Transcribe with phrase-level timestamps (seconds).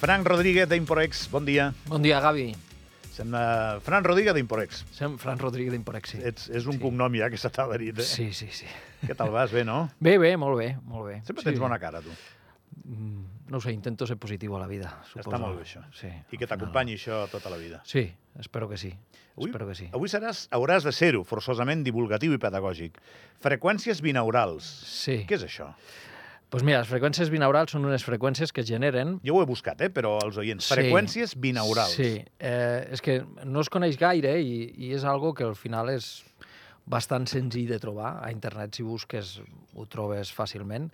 [0.00, 1.72] Frank Rodríguez d'Imporex, bon dia.
[1.88, 2.50] Bon dia, Gavi.
[3.16, 4.82] Sem, uh, Fran Rodríguez d'Imporex.
[4.92, 6.18] Som Fran Rodríguez d'Imporex, sí.
[6.22, 6.78] Ets, és un Sí.
[6.82, 7.98] cognom ja que se t'ha adherit.
[7.98, 8.02] Eh?
[8.02, 8.66] Sí, sí, sí.
[9.06, 9.50] Què tal vas?
[9.52, 9.88] Bé, no?
[9.98, 11.22] Bé, bé, molt bé, molt bé.
[11.24, 11.48] Sempre sí.
[11.48, 12.10] tens bona cara, tu.
[12.84, 15.30] Mm, No ho sé, intento ser positiu a la vida, suposo.
[15.30, 15.80] Està molt bé, això.
[15.94, 16.08] Sí.
[16.08, 16.48] I que final.
[16.58, 17.80] t'acompanyi això tota la vida.
[17.84, 18.92] Sí, espero que sí.
[19.36, 19.88] Avui, Espero que sí.
[19.92, 22.98] avui seràs, hauràs de ser-ho, forçosament divulgatiu i pedagògic.
[23.40, 24.64] Freqüències binaurals.
[24.64, 25.24] Sí.
[25.28, 25.68] Què és això?
[26.46, 29.16] Doncs mira, les freqüències binaurals són unes freqüències que generen...
[29.26, 30.68] Jo ho he buscat, eh, però els oients.
[30.68, 30.76] Sí.
[30.76, 31.96] Freqüències binaurals.
[31.98, 35.90] Sí, eh, és que no es coneix gaire i, i és algo que al final
[35.90, 36.10] és
[36.86, 38.20] bastant senzill de trobar.
[38.22, 39.40] A internet, si busques,
[39.74, 40.86] ho trobes fàcilment.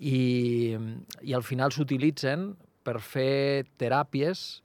[0.00, 0.72] I,
[1.20, 4.62] i al final s'utilitzen per fer teràpies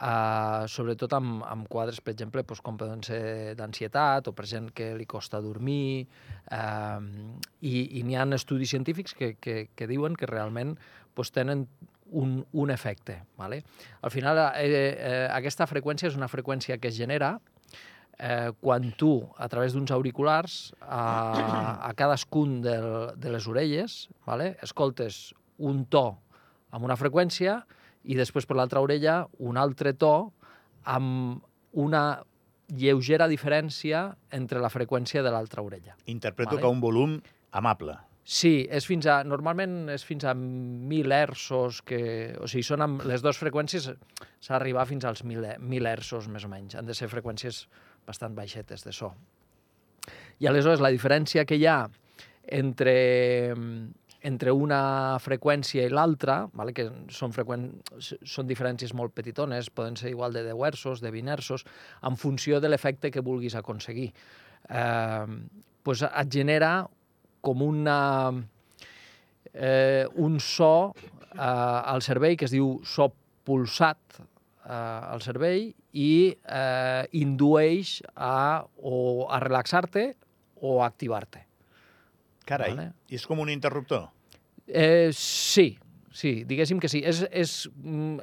[0.00, 4.70] Uh, sobretot amb, amb quadres, per exemple, doncs, com poden ser d'ansietat o per gent
[4.72, 6.06] que li costa dormir.
[6.48, 10.78] Uh, I i n'hi ha estudis científics que, que, que diuen que realment
[11.12, 11.66] doncs, tenen
[12.10, 13.22] un, un efecte.
[13.36, 13.62] Vale?
[14.00, 17.34] Al final, eh, eh, aquesta freqüència és una freqüència que es genera
[18.18, 21.04] eh, quan tu, a través d'uns auriculars, a,
[21.88, 24.54] a cadascun del, de les orelles, vale?
[24.62, 26.06] escoltes un to
[26.70, 27.60] amb una freqüència
[28.04, 30.32] i després per l'altra orella un altre to
[30.88, 32.04] amb una
[32.70, 35.96] lleugera diferència entre la freqüència de l'altra orella.
[36.06, 36.62] Interpreto Vale.
[36.62, 37.18] que un volum
[37.52, 37.96] amable.
[38.30, 42.00] Sí, és fins a, normalment és fins a 1.000 hertzos, que,
[42.38, 46.44] o sigui, són amb les dues freqüències, s'ha d'arribar fins als 1.000, 1.000 hertzos, més
[46.46, 46.76] o menys.
[46.78, 47.64] Han de ser freqüències
[48.06, 49.10] bastant baixetes de so.
[50.38, 51.80] I aleshores la diferència que hi ha
[52.60, 52.94] entre,
[54.22, 57.68] entre una freqüència i l'altra, vale, que són, freqüent,
[58.00, 61.64] són diferències molt petitones, poden ser igual de 10 hertzos, de 20 hertzos,
[62.04, 64.10] en funció de l'efecte que vulguis aconseguir.
[64.68, 65.26] Eh,
[65.82, 66.84] pues et genera
[67.40, 67.98] com una,
[69.54, 70.92] eh, un so
[71.32, 73.08] eh, al cervell que es diu so
[73.48, 80.10] pulsat eh, al cervell i eh, indueix a, o a relaxar-te
[80.60, 81.49] o a activar-te.
[82.50, 82.88] Carai, Vale.
[83.08, 84.08] és com un interruptor.
[84.66, 85.72] Eh, sí,
[86.10, 87.02] sí, diguéssim que sí.
[87.06, 88.18] És, és, mm,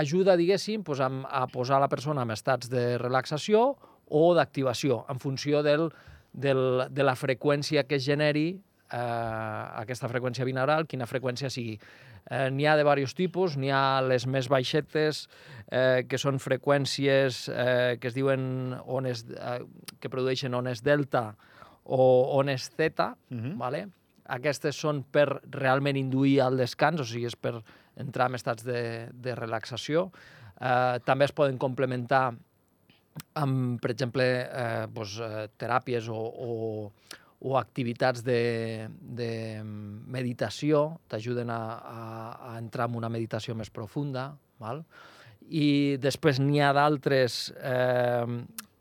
[0.00, 3.76] ajuda, diguéssim, pues, a, a posar la persona en estats de relaxació
[4.10, 5.88] o d'activació, en funció del,
[6.32, 8.48] del, de la freqüència que es generi
[8.90, 11.76] eh, aquesta freqüència binaural, quina freqüència sigui.
[12.30, 15.24] Eh, n'hi ha de diversos tipus, n'hi ha les més baixetes,
[15.70, 19.60] eh, que són freqüències eh, que es diuen ones, eh,
[20.00, 21.30] que produeixen ones delta
[21.90, 22.04] o
[22.38, 23.56] ones theta, Mhm.
[23.58, 23.88] vale?
[24.30, 27.56] Aquestes són per realment induir el descans, o sigui, és per
[27.98, 30.10] entrar en estats de, de relaxació.
[30.60, 32.28] Eh, també es poden complementar
[33.34, 36.92] amb, per exemple, eh, doncs, eh, teràpies o, o,
[37.40, 42.02] o activitats de, de meditació, t'ajuden a, a,
[42.52, 44.30] a entrar en una meditació més profunda,
[44.60, 44.84] val?
[45.50, 48.26] i després n'hi ha d'altres eh,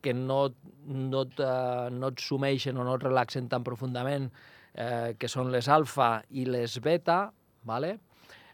[0.02, 0.42] que no,
[0.86, 4.30] no, et, eh, no et sumeixen o no et relaxen tan profundament,
[4.74, 7.26] eh, que són les alfa i les beta,
[7.68, 7.98] vale?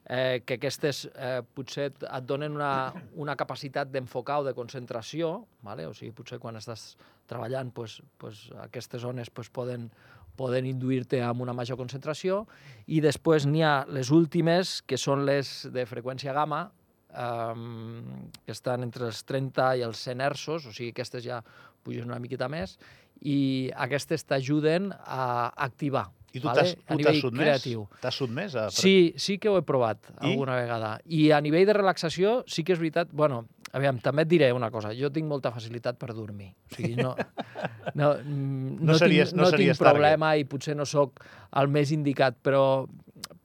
[0.06, 5.46] eh, que aquestes eh, potser et et donen una, una capacitat d'enfocar o de concentració,
[5.66, 5.88] vale?
[5.88, 6.94] o sigui, potser quan estàs
[7.30, 9.90] treballant pues, pues, aquestes zones pues, poden,
[10.38, 12.44] poden induir-te amb una major concentració,
[12.86, 16.70] i després n'hi ha les últimes, que són les de freqüència gamma,
[17.16, 21.42] um, que estan entre els 30 i els 100 hertzos, o sigui, aquestes ja
[21.86, 22.78] pugen una miqueta més,
[23.24, 26.10] i aquestes t'ajuden a activar.
[26.36, 26.66] I tu vale?
[27.00, 27.64] t'has sotmès?
[28.04, 28.66] T'has sotmès a...
[28.76, 30.34] Sí, sí que ho he provat I?
[30.34, 30.90] alguna vegada.
[31.08, 33.08] I a nivell de relaxació sí que és veritat...
[33.16, 34.92] Bueno, aviam, també et diré una cosa.
[34.98, 36.50] Jo tinc molta facilitat per dormir.
[36.68, 37.14] O sigui, no,
[38.02, 41.24] no, No no, series- tinc, no no series tinc problema i potser no sóc
[41.56, 42.84] el més indicat, però,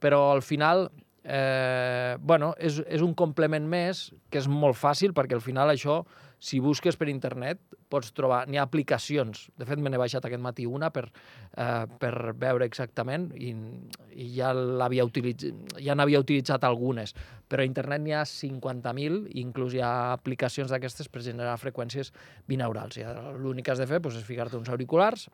[0.03, 0.89] però al final
[1.23, 6.01] eh, bueno, és, és un complement més que és molt fàcil perquè al final això,
[6.41, 7.59] si busques per internet,
[7.91, 8.47] pots trobar...
[8.49, 9.43] N'hi ha aplicacions.
[9.59, 11.03] De fet, me n'he baixat aquest matí una per,
[11.53, 13.51] eh, per veure exactament i,
[14.17, 17.13] i ja l'havia utilitzat, ja n'havia utilitzat algunes.
[17.51, 22.09] Però a internet n'hi ha 50.000 i inclús hi ha aplicacions d'aquestes per generar freqüències
[22.49, 22.97] binaurals.
[23.37, 25.29] L'únic que has de fer doncs, és ficar-te uns auriculars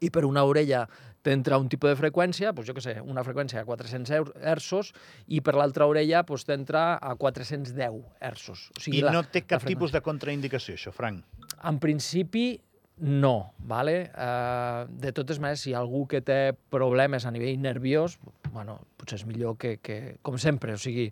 [0.00, 0.86] i per una orella
[1.26, 4.92] t'entra un tipus de freqüència, doncs jo què sé, una freqüència a 400 eur- hertzos,
[5.26, 8.68] i per l'altra orella doncs, t'entra a 410 hertzos.
[8.78, 11.24] O I la- no té cap tipus de contraindicació, això, Frank.
[11.64, 12.60] En principi,
[12.98, 14.10] no, vale?
[14.14, 18.18] Uh, de totes maneres, si hi ha algú que té problemes a nivell nerviós,
[18.54, 21.10] bueno, potser és millor que, que com sempre, o sigui,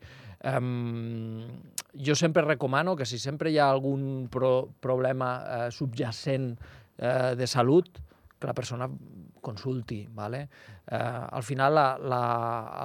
[0.49, 1.43] um,
[1.93, 7.47] jo sempre recomano que si sempre hi ha algun pro problema uh, subjacent uh, de
[7.47, 7.89] salut,
[8.45, 8.89] que la persona
[9.41, 10.03] consulti.
[10.13, 10.45] Vale?
[10.87, 12.23] Eh, al final, la, la,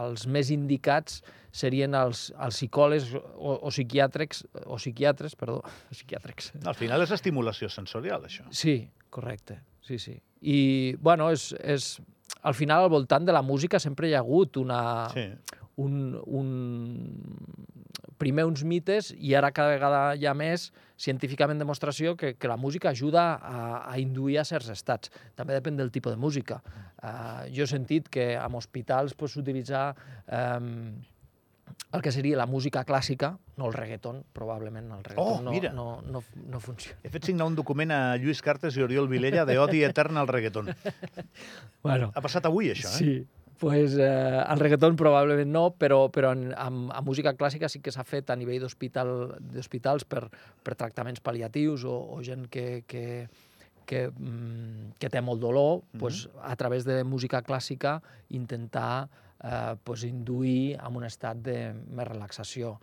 [0.06, 1.20] els més indicats
[1.52, 5.60] serien els, els psicòlegs o, o psiquiàtrics, o psiquiatres, perdó,
[5.96, 6.54] psiquiàtrics.
[6.70, 8.46] Al final és estimulació sensorial, això.
[8.56, 8.78] Sí,
[9.10, 10.16] correcte, sí, sí.
[10.42, 10.60] I,
[11.02, 11.98] bueno, és, és,
[12.48, 14.82] al final, al voltant de la música sempre hi ha hagut una,
[15.12, 15.26] Sí.
[15.84, 16.54] un, un,
[18.18, 20.70] primer uns mites i ara cada vegada hi ha més
[21.00, 25.12] científicament demostració que, que la música ajuda a, a induir a certs estats.
[25.40, 26.60] També depèn del tipus de música.
[27.00, 29.94] Uh, jo he sentit que en hospitals pues, s'utilitzar
[30.28, 30.98] um,
[31.94, 35.72] el que seria la música clàssica, no el reggaeton, probablement el reggaeton Oh, no, mira.
[35.74, 37.00] no, no, no funciona.
[37.06, 40.28] He fet signar un document a Lluís Cartes i Oriol Vilella de odi etern al
[40.30, 40.74] reggaeton.
[41.82, 42.98] Bueno, Ha passat avui, això, eh?
[43.00, 43.12] Sí,
[43.60, 47.92] pues, eh, el reggaeton probablement no, però, però en, amb, amb música clàssica sí que
[47.92, 49.12] s'ha fet a nivell d'hospital
[49.54, 50.24] d'hospitals per,
[50.64, 53.28] per tractaments pal·liatius o, o gent que, que,
[53.90, 59.10] que, mm, que té molt dolor, pues, a través de música clàssica intentar
[59.44, 62.78] eh, pues, induir a un estat de més relaxació.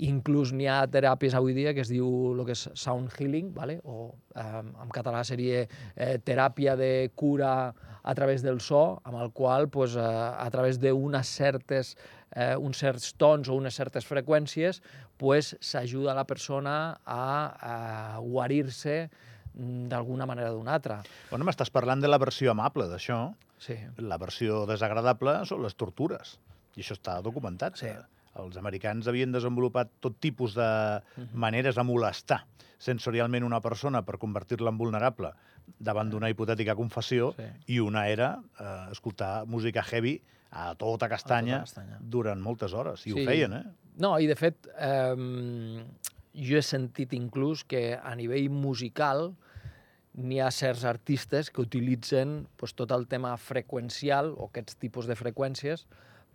[0.00, 3.78] Inclús n'hi ha teràpies avui dia que es diu el que és sound healing, vale?
[3.84, 9.32] o eh, en català seria eh, teràpia de cura a través del so, amb el
[9.36, 11.94] qual pues, eh, a través d'unes certes
[12.34, 14.80] eh, uns certs tons o unes certes freqüències
[15.20, 17.76] pues, s'ajuda la persona a, a
[18.24, 19.10] guarir-se
[19.52, 21.02] d'alguna manera o d'una altra.
[21.30, 23.26] Bueno, m'estàs parlant de la versió amable d'això.
[23.60, 23.76] Sí.
[24.00, 26.38] La versió desagradable són les tortures.
[26.72, 27.76] I això està documentat.
[27.78, 27.92] Sí.
[28.40, 30.68] Els americans havien desenvolupat tot tipus de
[31.34, 32.46] maneres de molestar
[32.82, 35.30] sensorialment una persona per convertir-la en vulnerable
[35.78, 37.44] davant d'una hipotètica confessió Sí.
[37.76, 40.20] i una era eh, escoltar música heavy
[40.50, 41.98] a tota castanya, castanya.
[42.00, 43.06] durant moltes hores.
[43.06, 43.12] I Sí.
[43.12, 43.62] ho feien, eh?
[43.98, 45.84] No, i de fet, eh,
[46.34, 49.34] jo he sentit inclús que a nivell musical
[50.14, 55.14] n'hi ha certs artistes que utilitzen pues, tot el tema freqüencial o aquests tipus de
[55.16, 55.86] freqüències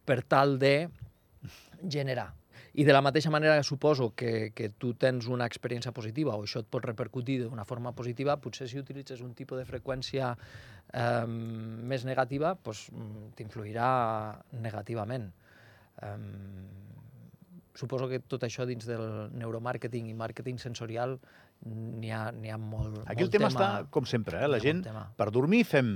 [0.05, 0.89] per tal de
[1.89, 2.33] generar.
[2.77, 6.61] I de la mateixa manera suposo que, que tu tens una experiència positiva o això
[6.61, 10.33] et pot repercutir d'una forma positiva, potser si utilitzes un tipus de freqüència
[10.93, 13.87] eh, més negativa, doncs, mm, t'influirà
[14.61, 15.31] negativament.
[16.01, 16.17] Eh,
[17.77, 21.17] suposo que tot això dins del neuromàrqueting i màrqueting sensorial
[21.65, 24.47] n'hi ha, ha molt, Aquí el molt tema, està, com sempre, eh?
[24.49, 25.07] la gent, tema.
[25.17, 25.91] per dormir fem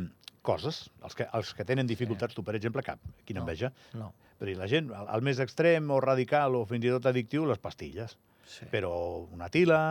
[0.45, 3.45] coses, els que, els que tenen dificultats, tu, per exemple, cap, quina No.
[3.45, 3.69] enveja.
[3.93, 4.11] No,
[4.49, 8.17] dir, la gent, al, més extrem o radical o fins i tot addictiu, les pastilles.
[8.45, 8.65] sí.
[8.71, 8.93] Però
[9.31, 9.81] una tila...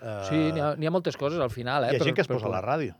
[0.00, 1.94] Eh, Sí, n'hi ha, ha moltes coses al final, eh?
[1.94, 2.94] Hi ha gent que es posa a la ràdio,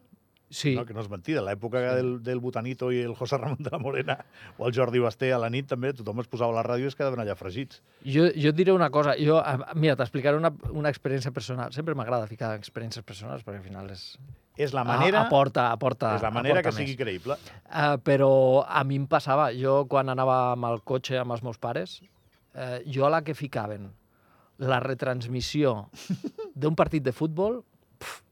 [0.48, 0.84] Sí, no?
[0.86, 1.42] que no és mentida.
[1.42, 4.16] L'època del, del Botanito i el José Ramon de la Morena
[4.58, 6.92] o el Jordi Basté a la nit també, tothom es posava a la ràdio i
[6.92, 7.82] es quedaven allà fregits.
[8.06, 9.40] Jo, jo et diré una cosa, jo,
[9.74, 11.74] mira, t'explicaré una, una experiència personal.
[11.74, 14.12] Sempre m'agrada ficar experiències personals perquè al final és...
[14.56, 17.00] És la manera, A, aporta, aporta, és la manera que aporta sigui més.
[17.02, 17.36] creïble.
[17.68, 21.58] Uh, però a mi em passava, jo quan anava amb el cotxe amb els meus
[21.60, 21.98] pares,
[22.56, 23.90] uh, jo a la que ficaven
[24.58, 25.90] la retransmissió
[26.54, 27.58] d'un partit de futbol,
[28.00, 28.22] pf,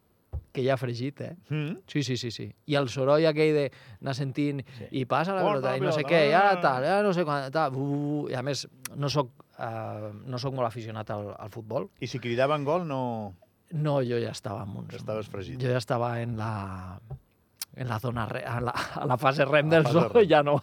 [0.54, 1.34] que ja ha fregit, eh?
[1.50, 1.76] Mm.
[1.90, 2.46] Sí, sí, sí, sí.
[2.70, 3.64] I el soroll aquell de
[4.00, 4.88] anar sentint Sí.
[5.00, 6.60] i passa la pelota la i no sé pilota, què, i ara ah.
[6.62, 8.64] tal, ara no sé quan, tal, uh, i a més
[8.96, 11.90] no sóc, uh, no sóc molt aficionat al, al futbol.
[12.00, 13.34] I si cridaven gol, no...
[13.74, 14.94] No, jo ja estava en uns...
[14.94, 15.58] Estaves fregit.
[15.60, 17.00] Jo ja estava en la
[17.76, 20.28] en la zona re, a, la, a la fase REM la del fase so, REM.
[20.30, 20.60] ja no.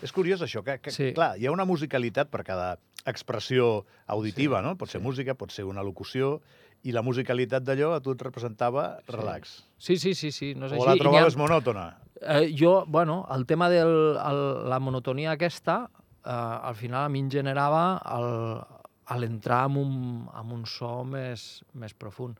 [0.00, 1.10] És curiós això, que, que Sí.
[1.12, 4.76] clar, hi ha una musicalitat per cada expressió auditiva, Sí, no?
[4.80, 5.04] Pot ser sí.
[5.06, 6.40] música, pot ser una locució,
[6.88, 9.58] i la musicalitat d'allò a tu et representava relax.
[9.76, 10.86] Sí, sí, sí, sí, no és o així.
[10.86, 11.86] la n'hi ha- trobaves monòtona.
[12.22, 15.90] Eh, jo, bueno, el tema de la monotonia aquesta,
[16.24, 18.64] eh, al final a mi em generava el,
[19.08, 22.38] a l'entrar en, un, un so més, més profund.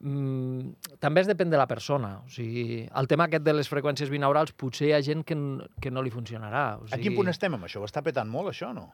[0.00, 2.14] Mm, també es depèn de la persona.
[2.24, 5.36] O sigui, el tema aquest de les freqüències binaurals, potser hi ha gent que,
[5.80, 6.64] que no li funcionarà.
[6.80, 7.82] O A sigui, quin punt estem amb això?
[7.82, 8.88] Ho està petant molt, això, no?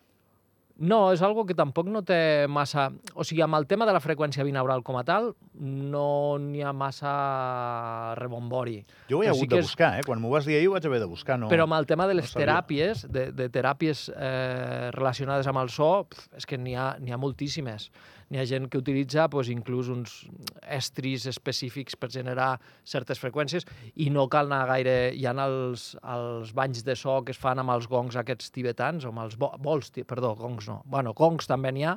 [0.78, 2.90] No, és algo que tampoc no té massa...
[3.16, 6.74] O sigui, amb el tema de la freqüència binaural com a tal, no n'hi ha
[6.76, 7.12] massa
[8.18, 8.82] rebombori.
[9.08, 10.02] Jo ho he Però hagut sí de és- buscar, eh?
[10.04, 11.48] Quan m'ho vas dir ahir ho vaig haver de buscar, no?
[11.48, 15.72] Però amb el tema de les no teràpies, de, de teràpies eh, relacionades amb el
[15.72, 17.88] so, pf, és que n'hi ha, ha moltíssimes.
[18.28, 20.26] N'hi ha gent que utilitza pues, inclús uns
[20.66, 23.64] estris específics per generar certes freqüències
[24.02, 24.96] i no cal anar gaire...
[25.16, 29.06] Hi ha els, els banys de so que es fan amb els gongs aquests tibetans,
[29.06, 30.80] o amb els bo, bols, perdó, gongs no.
[30.90, 31.96] Bueno, gongs també n'hi ha,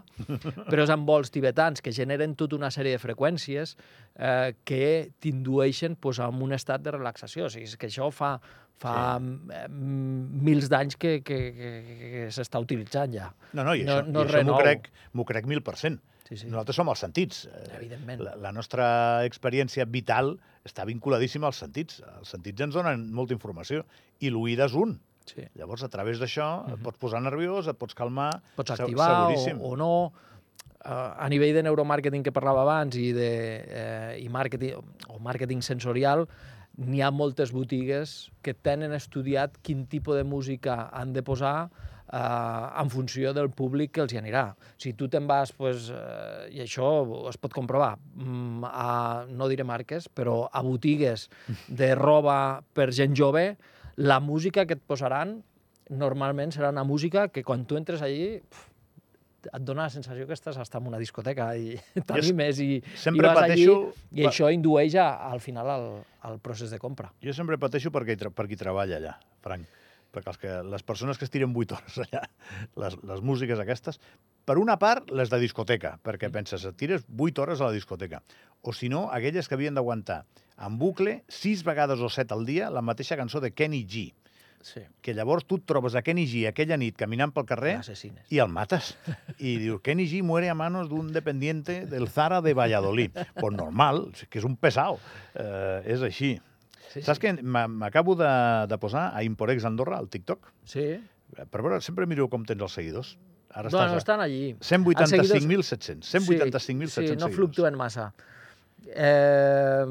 [0.69, 3.75] però és amb bols tibetans que generen tota una sèrie de freqüències
[4.15, 7.47] eh, que t'indueixen pues, a un estat de relaxació.
[7.47, 8.35] O sigui, és que això fa,
[8.79, 9.65] fa sí.
[9.69, 13.31] mils d'anys que, que, que, que s'està utilitzant ja.
[13.53, 14.91] No, no, i no- això, no i és això m'ho crec,
[15.33, 15.99] crec mil per cent.
[16.29, 16.47] Sí, sí.
[16.51, 17.45] Nosaltres som els sentits.
[17.49, 18.21] Eh, Evidentment.
[18.21, 18.85] La, la nostra
[19.25, 20.35] experiència vital
[20.67, 22.03] està vinculadíssima als sentits.
[22.19, 23.81] Els sentits ens donen molta informació
[24.21, 24.99] i l'oïda és un.
[25.29, 25.45] Sí.
[25.59, 28.31] Llavors, a través d'això, et pots posar nerviós, et pots calmar...
[28.57, 29.61] Pots activar o, seguríssim.
[29.61, 29.93] o no.
[30.79, 33.31] Uh, a nivell de neuromàrqueting que parlava abans i de
[33.67, 34.79] eh, i màrqueting,
[35.11, 36.23] o màrqueting sensorial,
[36.79, 41.67] n'hi ha moltes botigues que tenen estudiat quin tipus de música han de posar
[42.13, 44.45] eh, en funció del públic que els hi anirà.
[44.79, 46.87] Si tu te'n vas, pues, eh, i això
[47.29, 51.27] es pot comprovar, mm, a, no diré marques, però a botigues
[51.67, 53.57] de roba per gent jove,
[53.99, 55.41] la música que et posaran
[55.89, 58.65] normalment serà una música que quan tu entres allí pf,
[59.49, 61.73] et dona la sensació que estàs hasta en una discoteca i
[62.07, 63.75] t'animes i, sempre i vas pateixo-
[64.11, 65.85] allí i això indueix a, al final al,
[66.27, 67.11] al procés de compra.
[67.23, 69.65] Jo sempre pateixo perquè, per qui treballa allà, Frank.
[70.09, 72.23] Perquè els que, les persones que es tiren 8 hores allà,
[72.81, 73.99] les, les músiques aquestes,
[74.45, 78.23] per una part, les de discoteca, perquè penses, et tires 8 hores a la discoteca.
[78.61, 80.23] O si no, aquelles que havien d'aguantar
[80.59, 84.09] en bucle 6 vegades o 7 al dia la mateixa cançó de Kenny G.
[84.61, 84.81] Sí.
[84.99, 88.25] Que llavors tu et trobes a Kenny G aquella nit caminant pel carrer Assassines.
[88.27, 88.91] i el mates.
[89.39, 93.15] I diu, Kenny G muere a manos d'un dependiente del Zara de Valladolid.
[93.39, 94.99] Pues normal, que és un pesau.
[95.33, 96.35] Eh, és així.
[96.89, 98.29] Sí, Saps que m'a- m'acabo de,
[98.67, 100.47] de posar a Imporex Andorra, al TikTok?
[100.65, 100.99] Sí.
[101.37, 103.11] Per veure, sempre miro com tens els seguidors.
[103.53, 104.51] Ara Bueno, estàs estan allí.
[104.59, 106.09] a 185.700.
[106.09, 108.11] 185.700 sí, sí, no fluctuen massa.
[108.87, 109.85] Eh,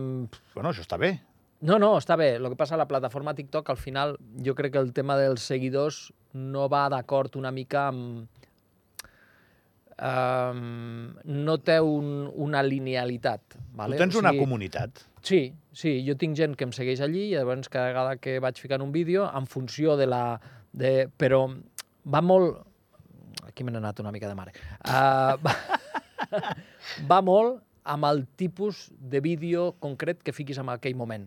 [0.54, 1.20] Bueno, això està bé.
[1.60, 2.36] no, no, està bé.
[2.36, 5.42] El que passa a la plataforma TikTok, al final, jo crec que el tema dels
[5.42, 8.28] seguidors no va d'acord una mica amb...
[9.98, 13.56] Um, no té un, una linealitat.
[13.74, 13.96] Vale?
[13.96, 15.02] Tu tens O una sigui, comunitat.
[15.26, 15.40] Sí,
[15.74, 18.84] sí, jo tinc gent que em segueix allí i llavors cada vegada que vaig ficant
[18.84, 20.22] un vídeo, en funció de la...
[20.72, 21.46] De, però
[22.06, 22.62] va molt...
[23.48, 24.54] Aquí me n'he anat una mica de mare.
[24.86, 25.56] Uh, va,
[27.10, 31.26] va molt amb el tipus de vídeo concret que fiquis en aquell moment.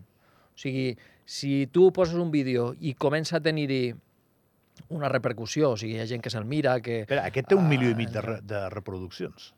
[0.52, 0.94] O sigui,
[1.26, 3.92] si tu poses un vídeo i comença a tenir-hi
[4.88, 7.00] una repercussió, o sigui, hi ha gent que se'l mira, que...
[7.06, 9.52] Espera, aquest té un milió i Ah, mig de, re, de reproduccions.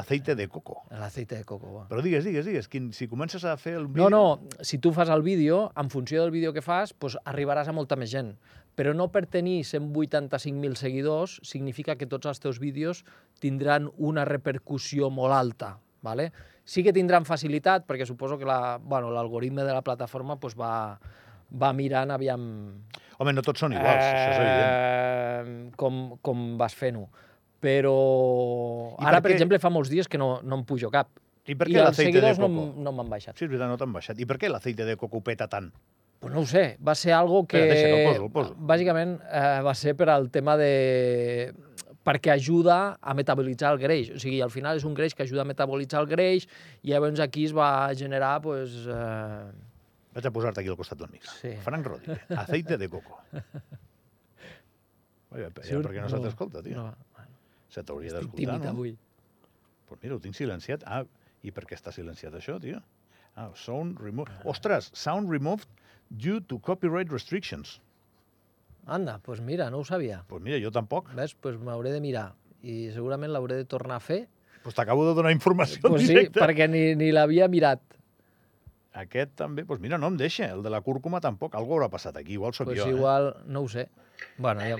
[0.00, 0.78] Aceite de coco.
[0.90, 1.82] L'aceite de coco, va.
[1.90, 4.10] Però digues, digues, digues, quin, si comences a fer el No, vídeo...
[4.10, 7.74] no, si tu fas el vídeo, en funció del vídeo que fas, pues, arribaràs a
[7.76, 8.34] molta més gent.
[8.74, 13.04] Però no per tenir 185.000 seguidors significa que tots els teus vídeos
[13.40, 15.78] tindran una repercussió molt alta.
[16.04, 16.32] ¿vale?
[16.64, 20.98] Sí que tindran facilitat, perquè suposo que la- bueno, l'algoritme de la plataforma pues, va,
[21.52, 22.42] va mirant aviam
[23.18, 24.72] Home, no tots són iguals, això és evident.
[24.74, 27.06] eh, com, com vas fent-ho.
[27.64, 27.94] Però
[29.00, 31.08] I ara, per per exemple, fa molts dies que no, no em pujo cap.
[31.48, 32.64] I per què l'aceite de no, coco?
[32.70, 33.36] m- no m'han baixat.
[33.38, 34.20] Sí, és veritat, no t'han baixat.
[34.20, 35.70] I per què l'aceite de coco peta tant?
[36.20, 37.58] Pues no ho sé, va ser algo que...
[37.60, 38.54] Espera, deixa que el poso, el poso.
[38.56, 41.52] Bàsicament eh, va ser per al tema de...
[42.04, 44.10] perquè ajuda a metabolitzar el greix.
[44.16, 46.46] O sigui, al final és un greix que ajuda a metabolitzar el greix
[46.82, 49.52] i llavors aquí es va generar, pues, eh...
[50.14, 51.24] Vaig a posar-te aquí al costat d'un mic.
[51.40, 51.56] Sí.
[51.64, 53.18] Frank Rodríguez, aceite de coco.
[55.34, 56.78] Oye, ja, surt- per què no se t'escolta, tio?
[56.78, 56.92] No,
[57.74, 58.68] Se t'hauria d'escoltar, no?
[58.70, 58.92] avui.
[59.88, 60.84] Pues mira, ho tinc silenciat.
[60.86, 61.00] Ah,
[61.42, 62.78] i per què està silenciat això, tio?
[63.34, 64.30] Ah, sound removed.
[64.46, 65.66] Ostres, sound removed
[66.08, 67.80] due to copyright restrictions.
[68.86, 70.22] Anda, pues mira, no ho sabia.
[70.28, 71.10] Pues mira, jo tampoc.
[71.18, 71.34] Ves?
[71.34, 72.28] Pues m'hauré de mirar
[72.62, 74.28] i segurament l'hauré de tornar a fer.
[74.62, 77.82] Pues t'acabo de donar informació Pues en sí, perquè ni, ni l'havia mirat.
[78.94, 80.46] Aquest també, pues mira, no em deixa.
[80.54, 81.54] El de la cúrcuma tampoc.
[81.58, 82.36] Algú haurà passat aquí.
[82.38, 83.88] Igual sóc Pues jo, igual, no ho sé.
[84.38, 84.76] Bueno, La ja...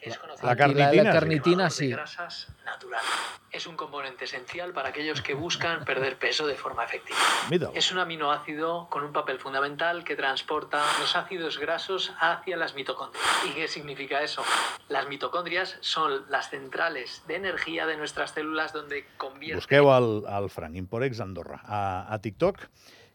[0.00, 1.88] Es conocida La Aquí la carnitina, sí.
[1.88, 3.02] De grasas natural.
[3.50, 7.18] Es un componente esencial para aquellos que buscan perder peso de forma efectiva.
[7.18, 7.46] eh?
[7.50, 12.74] Mira, Es un aminoácido con un papel fundamental que transporta los ácidos grasos hacia las
[12.74, 13.24] mitocondrias.
[13.48, 14.42] ¿Y qué significa eso?
[14.88, 20.50] Las mitocondrias son las centrales de energía de nuestras células donde convierten busqueu el, el
[20.50, 22.68] Frank Imporex Andorra a, a TikTok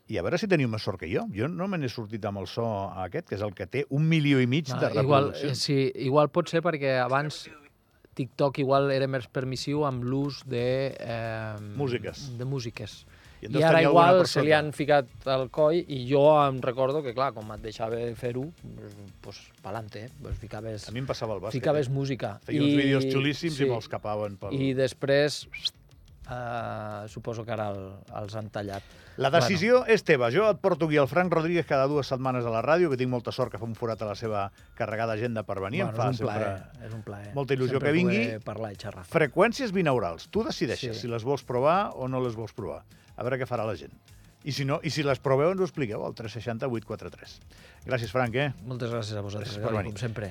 [0.07, 1.25] i a veure si teniu més sort que jo.
[1.35, 2.65] Jo no me n'he sortit amb el so
[3.03, 5.59] aquest, que és el que té un milió i mig No, de igual, eh, reproduccions.
[5.67, 7.47] sí, igual pot ser perquè abans
[8.17, 10.95] TikTok igual era més permissiu amb l'ús de...
[10.97, 12.31] Eh, Músiques.
[12.39, 13.03] De músiques.
[13.45, 17.13] I I, ara igual se li han ficat al coll i jo em recordo que,
[17.13, 20.09] clar, com et deixava fer-ho, doncs, pues, pa'lante, eh?
[20.23, 21.59] Pues ficaves, A mi em passava el bàsquet.
[21.59, 21.93] ficaves eh?
[21.93, 22.31] música.
[22.47, 24.57] Feia uns vídeos xulíssims i me'ls capaven pel...
[24.57, 25.43] I després,
[26.29, 27.83] eh, suposo que ara el,
[28.21, 28.83] els han tallat.
[29.17, 30.27] La decisió és teva.
[30.29, 33.09] Jo et porto aquí el Frank Rodríguez cada dues setmanes a la ràdio, que tinc
[33.09, 35.83] molta sort que fa un forat a la seva carregada agenda per venir.
[35.83, 37.31] bueno, em fa és un plaer, sempre és un plaer.
[37.33, 38.39] molta il·lusió Sempre que vingui.
[38.45, 39.05] parlar i xerrar.
[39.09, 40.27] freqüències binaurals.
[40.29, 41.01] Tu decideixes Sí.
[41.01, 42.83] si les vols provar o no les vols provar.
[43.15, 43.93] A veure què farà la gent.
[44.47, 47.39] I si, no, i si les proveu, ens ho expliqueu al 360 843.
[47.85, 48.53] Gràcies, Frank, eh?
[48.63, 49.91] Moltes gràcies a vosaltres, Gràcies venir.
[49.91, 50.25] com sempre.